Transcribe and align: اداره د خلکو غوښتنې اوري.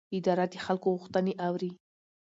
اداره 0.17 0.45
د 0.51 0.55
خلکو 0.65 0.87
غوښتنې 0.97 1.33
اوري. 1.47 1.71